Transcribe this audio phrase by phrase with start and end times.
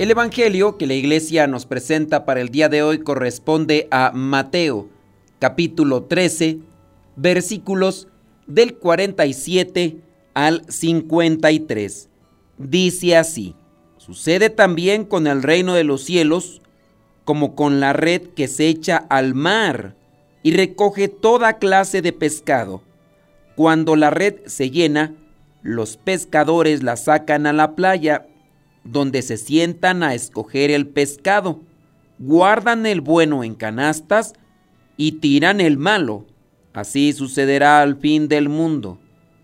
[0.00, 4.88] El Evangelio que la iglesia nos presenta para el día de hoy corresponde a Mateo,
[5.38, 6.60] capítulo 13,
[7.16, 8.08] versículos
[8.46, 9.98] del 47
[10.32, 12.08] al 53.
[12.56, 13.54] Dice así,
[13.98, 16.62] sucede también con el reino de los cielos
[17.26, 19.96] como con la red que se echa al mar
[20.42, 22.80] y recoge toda clase de pescado.
[23.54, 25.14] Cuando la red se llena,
[25.60, 28.29] los pescadores la sacan a la playa
[28.84, 31.60] donde se sientan a escoger el pescado,
[32.18, 34.34] guardan el bueno en canastas
[34.96, 36.26] y tiran el malo.
[36.72, 38.98] Así sucederá al fin del mundo.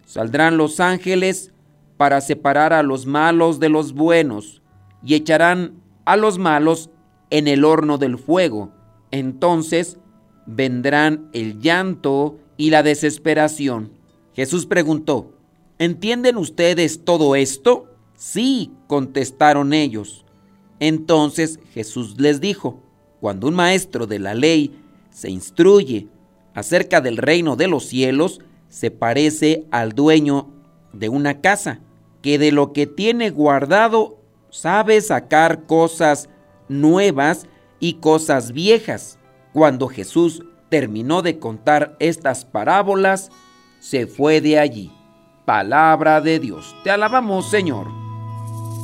[0.04, 1.52] Saldrán los ángeles
[1.96, 4.62] para separar a los malos de los buenos
[5.04, 6.90] y echarán a los malos
[7.30, 8.70] en el horno del fuego.
[9.10, 9.98] Entonces
[10.46, 13.92] vendrán el llanto y la desesperación.
[14.34, 15.32] Jesús preguntó,
[15.78, 17.95] ¿entienden ustedes todo esto?
[18.16, 20.24] Sí, contestaron ellos.
[20.80, 22.80] Entonces Jesús les dijo,
[23.20, 24.78] cuando un maestro de la ley
[25.10, 26.08] se instruye
[26.54, 30.48] acerca del reino de los cielos, se parece al dueño
[30.92, 31.80] de una casa,
[32.22, 34.18] que de lo que tiene guardado
[34.50, 36.28] sabe sacar cosas
[36.68, 37.46] nuevas
[37.78, 39.18] y cosas viejas.
[39.52, 43.30] Cuando Jesús terminó de contar estas parábolas,
[43.78, 44.92] se fue de allí.
[45.44, 46.74] Palabra de Dios.
[46.82, 48.05] Te alabamos, Señor.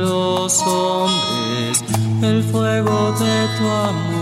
[0.00, 1.84] los hombres
[2.22, 4.19] el fuego de tu amor.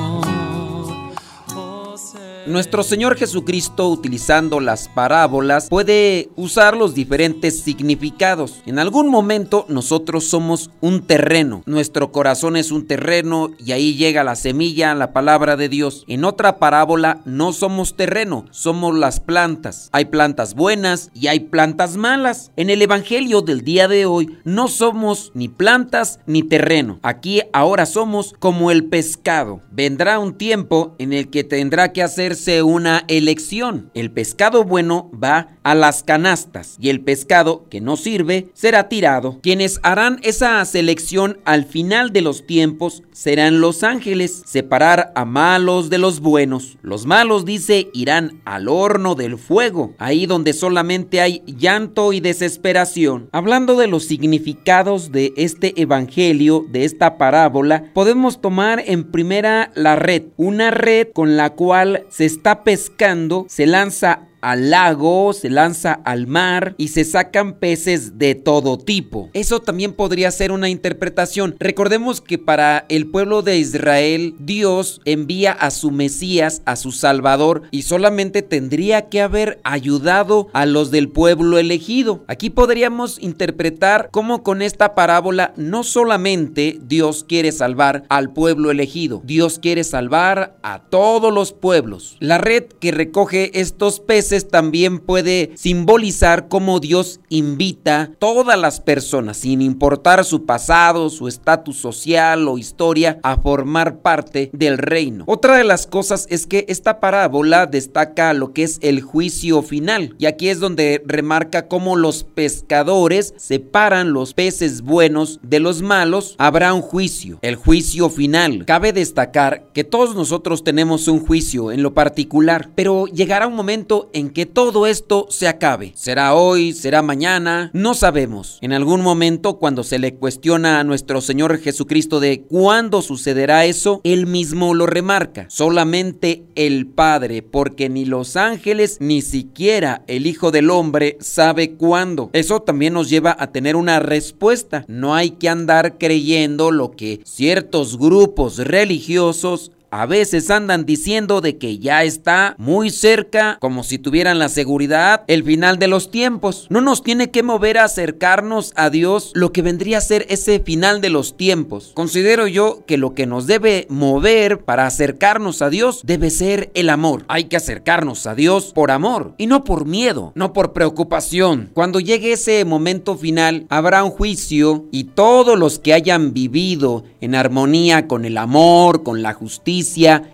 [2.49, 8.63] Nuestro Señor Jesucristo, utilizando las parábolas, puede usar los diferentes significados.
[8.65, 14.25] En algún momento nosotros somos un terreno, nuestro corazón es un terreno y ahí llega
[14.25, 16.05] la semilla, la palabra de Dios.
[16.09, 19.91] En otra parábola no somos terreno, somos las plantas.
[19.93, 22.51] Hay plantas buenas y hay plantas malas.
[22.57, 26.99] En el Evangelio del día de hoy no somos ni plantas ni terreno.
[27.03, 29.61] Aquí ahora somos como el pescado.
[29.71, 33.91] Vendrá un tiempo en el que tendrá que hacer una elección.
[33.95, 39.39] El pescado bueno va a las canastas y el pescado que no sirve será tirado.
[39.43, 45.91] Quienes harán esa selección al final de los tiempos serán los ángeles, separar a malos
[45.91, 46.79] de los buenos.
[46.83, 53.29] Los malos, dice, irán al horno del fuego, ahí donde solamente hay llanto y desesperación.
[53.33, 59.97] Hablando de los significados de este evangelio, de esta parábola, podemos tomar en primera la
[59.97, 66.01] red, una red con la cual se está pescando, se lanza al lago, se lanza
[66.05, 69.31] al mar y se sacan peces de todo tipo.
[69.33, 71.57] Eso también podría ser una interpretación.
[71.59, 77.63] Recordemos que para el pueblo de Israel Dios envía a su Mesías, a su Salvador
[77.71, 82.25] y solamente tendría que haber ayudado a los del pueblo elegido.
[82.29, 89.23] Aquí podríamos interpretar cómo con esta parábola no solamente Dios quiere salvar al pueblo elegido,
[89.25, 92.17] Dios quiere salvar a todos los pueblos.
[92.21, 98.81] La red que recoge estos peces también puede simbolizar cómo Dios invita a todas las
[98.81, 105.25] personas, sin importar su pasado, su estatus social o historia, a formar parte del reino.
[105.27, 110.15] Otra de las cosas es que esta parábola destaca lo que es el juicio final,
[110.19, 116.35] y aquí es donde remarca cómo los pescadores separan los peces buenos de los malos,
[116.39, 118.65] habrá un juicio, el juicio final.
[118.67, 124.11] Cabe destacar que todos nosotros tenemos un juicio en lo particular, pero llegará un momento
[124.13, 125.93] en en que todo esto se acabe.
[125.95, 126.73] ¿Será hoy?
[126.73, 127.71] ¿Será mañana?
[127.73, 128.59] No sabemos.
[128.61, 134.01] En algún momento, cuando se le cuestiona a nuestro Señor Jesucristo de cuándo sucederá eso,
[134.05, 135.47] Él mismo lo remarca.
[135.49, 142.31] Solamente el Padre, porque ni los ángeles ni siquiera el Hijo del Hombre sabe cuándo.
[142.33, 144.85] Eso también nos lleva a tener una respuesta.
[144.89, 151.59] No hay que andar creyendo lo que ciertos grupos religiosos a veces andan diciendo de
[151.59, 156.67] que ya está muy cerca, como si tuvieran la seguridad, el final de los tiempos.
[156.71, 160.61] No nos tiene que mover a acercarnos a Dios lo que vendría a ser ese
[160.61, 161.93] final de los tiempos.
[161.95, 166.91] Considero yo que lo que nos debe mover para acercarnos a Dios debe ser el
[166.91, 167.25] amor.
[167.29, 171.71] Hay que acercarnos a Dios por amor y no por miedo, no por preocupación.
[171.75, 177.35] Cuando llegue ese momento final, habrá un juicio y todos los que hayan vivido en
[177.35, 179.78] armonía con el amor, con la justicia,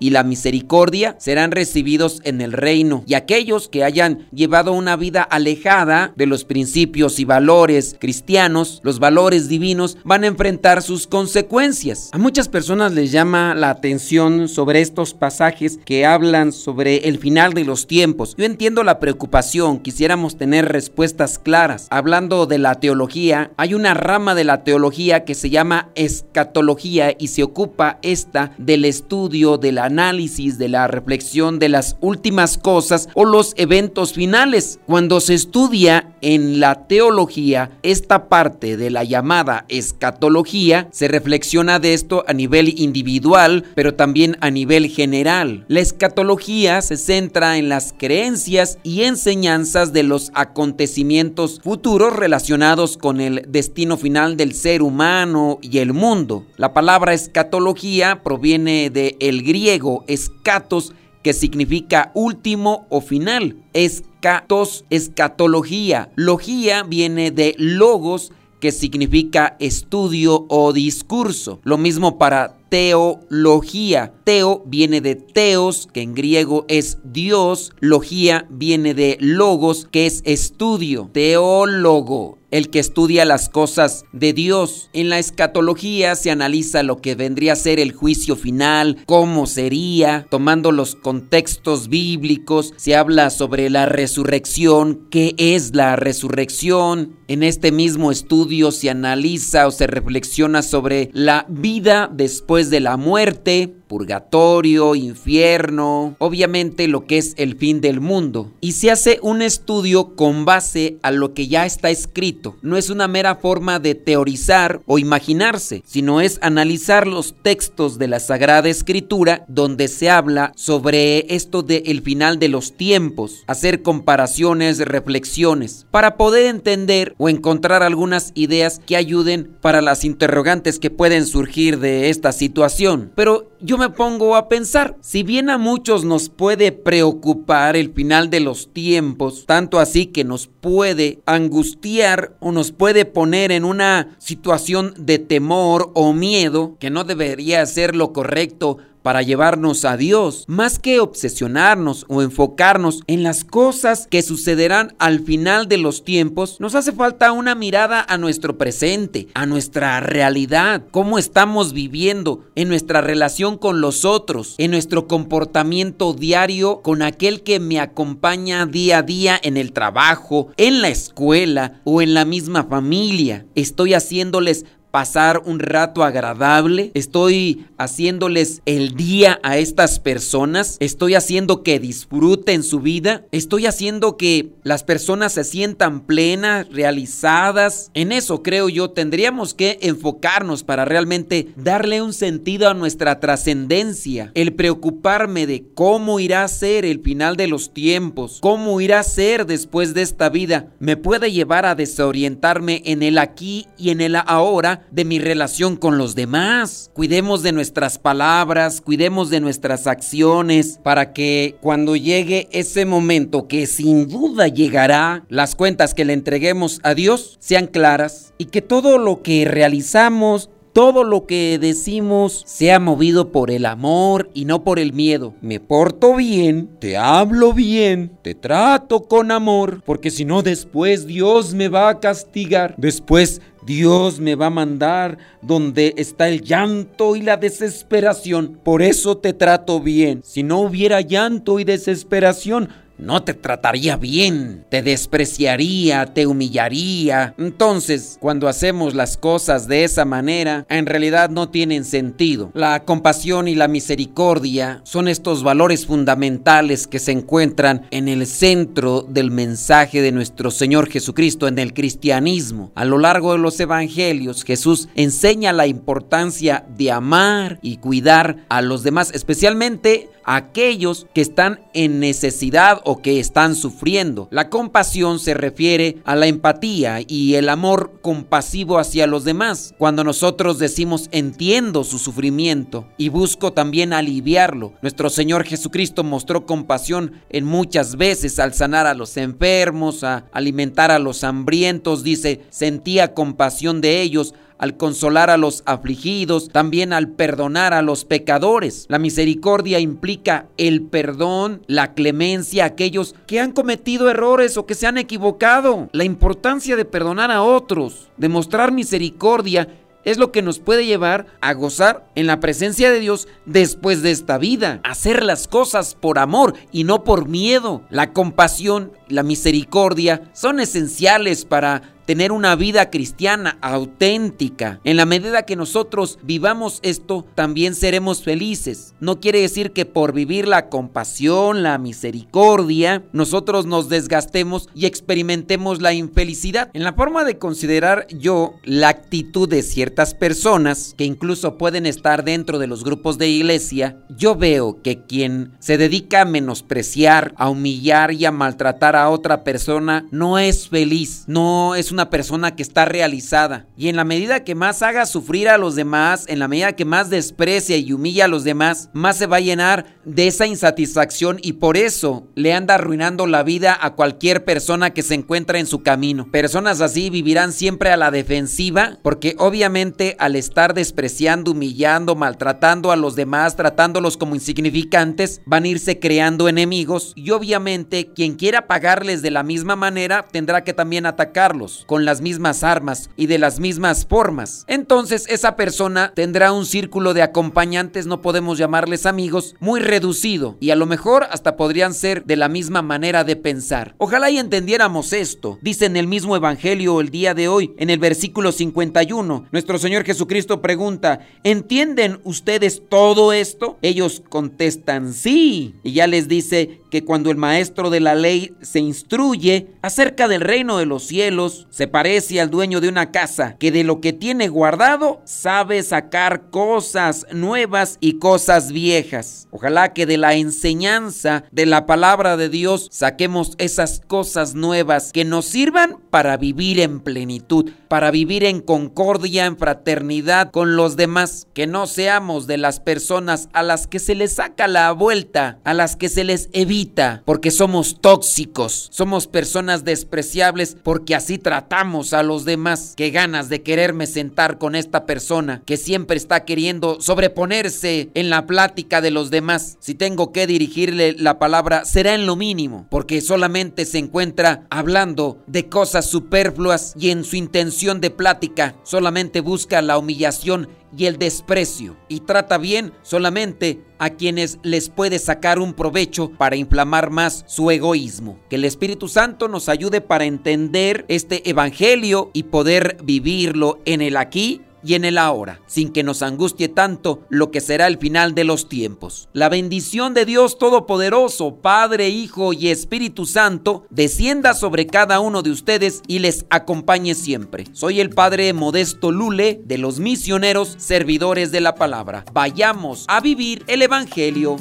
[0.01, 3.05] y la misericordia serán recibidos en el reino.
[3.07, 8.99] Y aquellos que hayan llevado una vida alejada de los principios y valores cristianos, los
[8.99, 12.09] valores divinos, van a enfrentar sus consecuencias.
[12.13, 17.53] A muchas personas les llama la atención sobre estos pasajes que hablan sobre el final
[17.53, 18.35] de los tiempos.
[18.39, 21.87] Yo entiendo la preocupación, quisiéramos tener respuestas claras.
[21.91, 27.29] Hablando de la teología, hay una rama de la teología que se llama escatología y
[27.29, 33.25] se ocupa esta del estudio del análisis, de la reflexión de las últimas cosas o
[33.25, 34.79] los eventos finales.
[34.87, 41.95] Cuando se estudia en la teología esta parte de la llamada escatología, se reflexiona de
[41.95, 45.65] esto a nivel individual, pero también a nivel general.
[45.67, 53.21] La escatología se centra en las creencias y enseñanzas de los acontecimientos futuros relacionados con
[53.21, 56.47] el destino final del ser humano y el mundo.
[56.57, 60.93] La palabra escatología proviene de el griego escatos,
[61.23, 63.57] que significa último o final.
[63.73, 66.11] Escatos, escatología.
[66.17, 71.61] Logía viene de logos, que significa estudio o discurso.
[71.65, 74.13] Lo mismo para teología.
[74.25, 77.73] Teo viene de teos, que en griego es Dios.
[77.81, 81.11] Logía viene de logos, que es estudio.
[81.13, 84.89] Teólogo el que estudia las cosas de Dios.
[84.93, 90.25] En la escatología se analiza lo que vendría a ser el juicio final, cómo sería,
[90.31, 97.17] tomando los contextos bíblicos, se habla sobre la resurrección, qué es la resurrección.
[97.27, 102.97] En este mismo estudio se analiza o se reflexiona sobre la vida después de la
[102.97, 108.53] muerte, purgatorio, infierno, obviamente lo que es el fin del mundo.
[108.61, 112.57] Y se hace un estudio con base a lo que ya está escrito.
[112.63, 118.09] No es una mera forma de teorizar o imaginarse, sino es analizar los textos de
[118.09, 123.83] la Sagrada Escritura donde se habla sobre esto del el final de los tiempos, hacer
[123.83, 130.91] comparaciones, reflexiones, para poder entender o encontrar algunas ideas que ayuden para las interrogantes que
[130.91, 133.13] pueden surgir de esta situación.
[133.15, 138.29] Pero yo me pongo a pensar, si bien a muchos nos puede preocupar el final
[138.29, 144.17] de los tiempos, tanto así que nos puede angustiar o nos puede poner en una
[144.19, 150.45] situación de temor o miedo, que no debería ser lo correcto para llevarnos a Dios,
[150.47, 156.59] más que obsesionarnos o enfocarnos en las cosas que sucederán al final de los tiempos,
[156.59, 162.69] nos hace falta una mirada a nuestro presente, a nuestra realidad, cómo estamos viviendo en
[162.69, 168.99] nuestra relación con los otros, en nuestro comportamiento diario con aquel que me acompaña día
[168.99, 173.45] a día en el trabajo, en la escuela o en la misma familia.
[173.55, 181.65] Estoy haciéndoles pasar un rato agradable, estoy haciéndoles el día a estas personas, estoy haciendo
[181.65, 187.91] que disfruten su vida, estoy haciendo que las personas se sientan plenas, realizadas.
[187.95, 194.31] En eso creo yo tendríamos que enfocarnos para realmente darle un sentido a nuestra trascendencia,
[194.35, 199.03] el preocuparme de cómo irá a ser el final de los tiempos, cómo irá a
[199.03, 204.01] ser después de esta vida, me puede llevar a desorientarme en el aquí y en
[204.01, 206.91] el ahora de mi relación con los demás.
[206.95, 213.67] Cuidemos de nuestras palabras, cuidemos de nuestras acciones para que cuando llegue ese momento que
[213.67, 218.99] sin duda llegará, las cuentas que le entreguemos a Dios sean claras y que todo
[218.99, 224.81] lo que realizamos todo lo que decimos sea movido por el amor y no por
[224.81, 225.35] el miedo.
[225.41, 231.55] Me porto bien, te hablo bien, te trato con amor, porque si no después Dios
[231.55, 232.75] me va a castigar.
[232.77, 238.59] Después Dios me va a mandar donde está el llanto y la desesperación.
[238.63, 240.21] Por eso te trato bien.
[240.23, 247.35] Si no hubiera llanto y desesperación, no te trataría bien, te despreciaría, te humillaría.
[247.39, 252.51] Entonces, cuando hacemos las cosas de esa manera, en realidad no tienen sentido.
[252.55, 259.03] La compasión y la misericordia son estos valores fundamentales que se encuentran en el centro
[259.03, 262.73] del mensaje de nuestro Señor Jesucristo en el cristianismo.
[262.75, 268.63] A lo largo de los evangelios, Jesús enseña la importancia de amar y cuidar a
[268.63, 274.29] los demás, especialmente aquellos que están en necesidad o que están sufriendo.
[274.31, 279.75] La compasión se refiere a la empatía y el amor compasivo hacia los demás.
[279.79, 287.13] Cuando nosotros decimos entiendo su sufrimiento y busco también aliviarlo, nuestro Señor Jesucristo mostró compasión
[287.31, 293.15] en muchas veces al sanar a los enfermos, a alimentar a los hambrientos, dice, sentía
[293.15, 298.87] compasión de ellos al consolar a los afligidos, también al perdonar a los pecadores.
[298.89, 304.75] La misericordia implica el perdón, la clemencia a aquellos que han cometido errores o que
[304.75, 305.89] se han equivocado.
[305.93, 309.69] La importancia de perdonar a otros, de mostrar misericordia
[310.05, 314.11] es lo que nos puede llevar a gozar en la presencia de Dios después de
[314.11, 314.81] esta vida.
[314.85, 317.83] Hacer las cosas por amor y no por miedo.
[317.91, 324.81] La compasión, la misericordia son esenciales para tener una vida cristiana auténtica.
[324.85, 328.95] En la medida que nosotros vivamos esto, también seremos felices.
[329.01, 335.81] No quiere decir que por vivir la compasión, la misericordia, nosotros nos desgastemos y experimentemos
[335.81, 336.71] la infelicidad.
[336.75, 342.25] En la forma de considerar yo la actitud de ciertas personas, que incluso pueden estar
[342.25, 347.49] dentro de los grupos de iglesia, yo veo que quien se dedica a menospreciar, a
[347.49, 352.63] humillar y a maltratar a otra persona no es feliz, no es una persona que
[352.63, 353.67] está realizada.
[353.77, 356.85] Y en la medida que más haga sufrir a los demás, en la medida que
[356.85, 361.39] más desprecia y humilla a los demás, más se va a llenar de esa insatisfacción
[361.41, 365.67] y por eso le anda arruinando la vida a cualquier persona que se encuentra en
[365.67, 366.29] su camino.
[366.31, 372.97] Personas así vivirán siempre a la defensiva porque obviamente al estar despreciando, humillando, maltratando a
[372.97, 379.23] los demás, tratándolos como insignificantes, van a irse creando enemigos y obviamente quien quiera pagarles
[379.23, 383.61] de la misma manera tendrá que también atacarlos con las mismas armas y de las
[383.61, 384.65] mismas formas.
[384.69, 390.71] Entonces esa persona tendrá un círculo de acompañantes, no podemos llamarles amigos, muy reducido y
[390.71, 393.95] a lo mejor hasta podrían ser de la misma manera de pensar.
[393.99, 395.59] Ojalá y entendiéramos esto.
[395.63, 400.05] Dice en el mismo Evangelio el día de hoy, en el versículo 51, nuestro Señor
[400.05, 403.79] Jesucristo pregunta, ¿entienden ustedes todo esto?
[403.83, 405.75] Ellos contestan sí.
[405.83, 410.43] Y ya les dice que cuando el maestro de la ley se instruye acerca del
[410.43, 414.13] reino de los cielos, se parece al dueño de una casa que de lo que
[414.13, 419.49] tiene guardado sabe sacar cosas nuevas y cosas viejas.
[419.51, 425.25] Ojalá que de la enseñanza de la palabra de Dios saquemos esas cosas nuevas que
[425.25, 431.49] nos sirvan para vivir en plenitud, para vivir en concordia, en fraternidad con los demás,
[431.55, 435.75] que no seamos de las personas a las que se les saca la vuelta, a
[435.75, 436.84] las que se les evita,
[437.25, 442.95] porque somos tóxicos, somos personas despreciables porque así tratamos a los demás.
[442.97, 448.47] Qué ganas de quererme sentar con esta persona que siempre está queriendo sobreponerse en la
[448.47, 449.77] plática de los demás.
[449.81, 455.39] Si tengo que dirigirle la palabra, será en lo mínimo, porque solamente se encuentra hablando
[455.47, 461.19] de cosas superfluas y en su intención de plática solamente busca la humillación y el
[461.19, 467.45] desprecio y trata bien solamente a quienes les puede sacar un provecho para inflamar más
[467.47, 468.39] su egoísmo.
[468.49, 474.17] Que el Espíritu Santo nos ayude para entender este Evangelio y poder vivirlo en el
[474.17, 478.35] aquí y en el ahora, sin que nos angustie tanto lo que será el final
[478.35, 479.29] de los tiempos.
[479.33, 485.51] La bendición de Dios Todopoderoso, Padre, Hijo y Espíritu Santo, descienda sobre cada uno de
[485.51, 487.65] ustedes y les acompañe siempre.
[487.73, 492.25] Soy el Padre Modesto Lule de los misioneros servidores de la palabra.
[492.33, 494.57] Vayamos a vivir el Evangelio.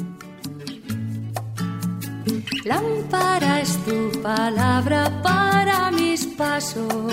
[2.64, 7.12] Lámpara es tu palabra para mis pasos,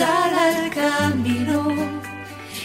[0.00, 1.68] Sal al camino.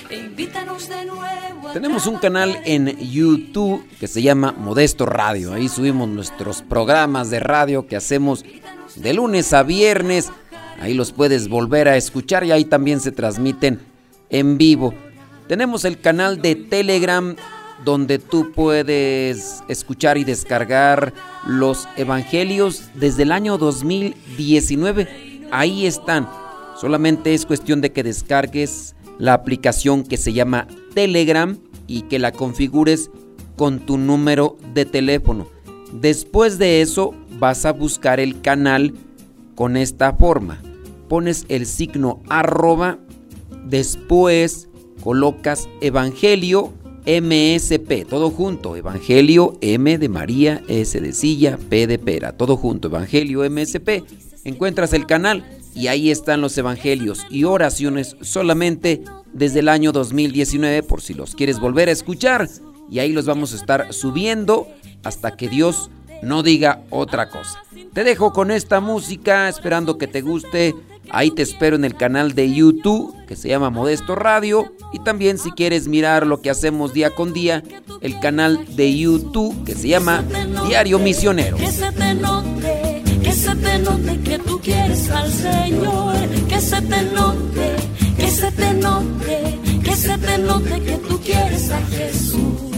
[0.09, 1.67] e Invítanos de nuevo.
[1.67, 5.51] a Tenemos un canal en YouTube que se llama Modesto Radio.
[5.51, 8.45] Ahí subimos nuestros programas de radio que hacemos
[8.95, 10.31] de lunes a viernes.
[10.79, 13.81] Ahí los puedes volver a escuchar y ahí también se transmiten
[14.29, 14.93] en vivo.
[15.49, 17.35] Tenemos el canal de Telegram
[17.83, 21.11] donde tú puedes escuchar y descargar
[21.45, 25.47] los evangelios desde el año 2019.
[25.51, 26.44] Ahí están.
[26.79, 32.31] Solamente es cuestión de que descargues la aplicación que se llama Telegram y que la
[32.31, 33.09] configures
[33.55, 35.47] con tu número de teléfono.
[35.93, 38.93] Después de eso vas a buscar el canal
[39.55, 40.61] con esta forma.
[41.07, 42.99] Pones el signo arroba,
[43.65, 44.67] después
[45.01, 46.73] colocas Evangelio
[47.05, 52.87] MSP, todo junto, Evangelio M de María, S de Silla, P de Pera, todo junto,
[52.87, 54.03] Evangelio MSP.
[54.43, 55.45] Encuentras el canal
[55.75, 61.35] y ahí están los evangelios y oraciones solamente desde el año 2019 por si los
[61.35, 62.47] quieres volver a escuchar
[62.89, 64.67] y ahí los vamos a estar subiendo
[65.03, 67.59] hasta que Dios no diga otra cosa.
[67.93, 70.75] Te dejo con esta música esperando que te guste.
[71.11, 75.37] Ahí te espero en el canal de YouTube que se llama Modesto Radio y también
[75.37, 77.63] si quieres mirar lo que hacemos día con día,
[78.01, 80.23] el canal de YouTube que se llama
[80.67, 81.57] Diario Misionero.
[83.45, 86.15] Se te note que tú quieres al Señor.
[86.49, 87.75] Que se te note,
[88.17, 92.74] que se te note, que se te note que tú quieres a Jesús.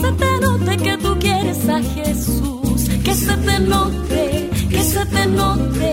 [0.00, 2.88] Se te note que tú quieres a Jesús.
[3.04, 5.87] Que se te note, que se te note,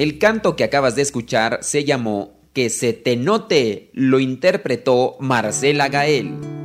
[0.00, 5.90] El canto que acabas de escuchar se llamó Que se te note, lo interpretó Marcela
[5.90, 6.59] Gael.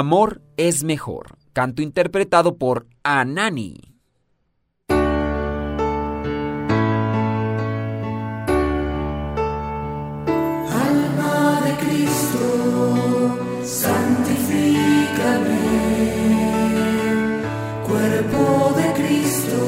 [0.00, 1.38] Amor es mejor.
[1.52, 3.96] Canto interpretado por Anani.
[10.86, 14.70] Alma de Cristo, santifícame.
[17.84, 19.58] Cuerpo de Cristo,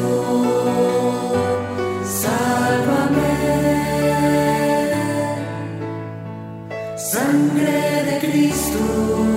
[2.05, 3.35] sálvame.
[6.97, 9.30] Sangre de Cristo.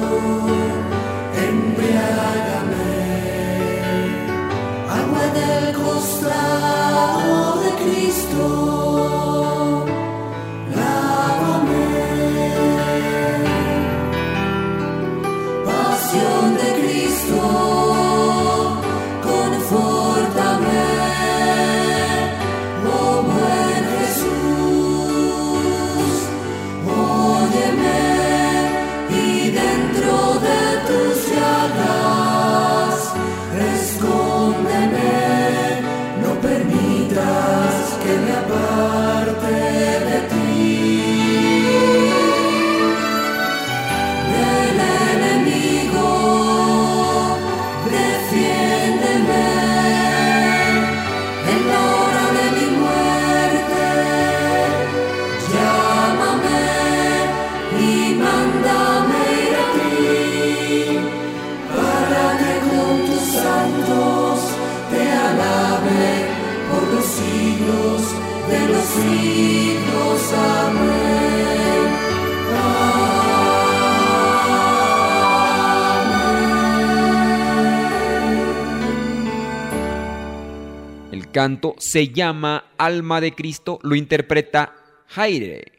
[81.43, 84.73] Canto se llama Alma de Cristo, lo interpreta
[85.09, 85.72] Jaire.